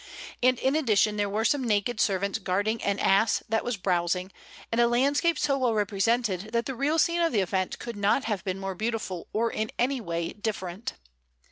And 0.41 0.57
in 0.57 0.75
addition 0.75 1.15
there 1.17 1.29
were 1.29 1.45
some 1.45 1.63
naked 1.63 1.99
servants 1.99 2.39
guarding 2.39 2.81
an 2.83 2.97
ass 2.97 3.43
that 3.47 3.63
was 3.63 3.77
browsing, 3.77 4.31
and 4.71 4.81
a 4.81 4.87
landscape 4.87 5.37
so 5.37 5.59
well 5.59 5.75
represented 5.75 6.51
that 6.53 6.65
the 6.65 6.73
real 6.73 6.97
scene 6.97 7.21
of 7.21 7.31
the 7.33 7.41
event 7.41 7.77
could 7.77 7.95
not 7.95 8.23
have 8.23 8.43
been 8.43 8.57
more 8.59 8.73
beautiful 8.73 9.27
or 9.31 9.51
in 9.51 9.69
any 9.77 10.01
way 10.01 10.29
different. 10.33 10.93